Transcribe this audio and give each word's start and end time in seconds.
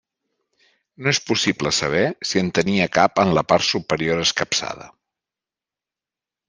No 1.03 1.11
és 1.15 1.19
possible 1.31 1.73
saber 1.81 2.01
si 2.31 2.41
en 2.43 2.51
tenia 2.61 2.89
cap 2.97 3.23
en 3.25 3.37
la 3.39 3.47
part 3.53 3.69
superior 3.75 4.27
escapçada. 4.27 4.93